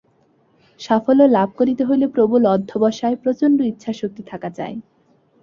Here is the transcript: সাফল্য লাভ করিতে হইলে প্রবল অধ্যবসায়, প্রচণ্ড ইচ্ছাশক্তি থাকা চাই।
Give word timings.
সাফল্য 0.79 1.21
লাভ 1.35 1.49
করিতে 1.59 1.83
হইলে 1.85 2.05
প্রবল 2.07 2.43
অধ্যবসায়, 2.47 3.15
প্রচণ্ড 3.15 3.57
ইচ্ছাশক্তি 3.63 4.23
থাকা 4.31 4.49
চাই। 4.57 4.73